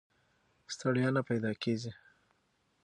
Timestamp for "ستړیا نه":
0.73-1.21